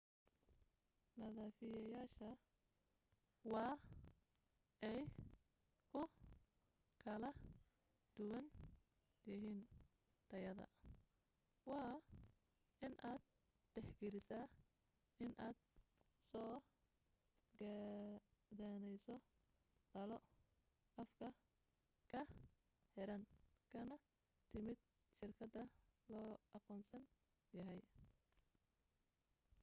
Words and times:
nadiifiyayaasha 1.17 2.29
waa 3.53 3.73
ay 4.91 5.01
ku 5.91 6.01
kal 7.03 7.23
duwan 8.15 8.45
yihiin 9.27 9.59
tayada 10.29 10.65
waa 11.69 11.93
inaad 12.85 13.21
tixgelisaa 13.73 14.45
in 15.23 15.31
aad 15.47 15.57
soo 16.29 16.53
gadaneyso 17.59 19.15
dhalo 19.93 20.17
afka 21.01 21.27
ka 22.11 22.21
xiran 22.91 23.23
kana 23.71 23.95
timid 24.51 24.79
shirkad 25.17 25.53
la 26.13 26.21
aqoonsan 26.57 27.03
yahay 27.57 27.81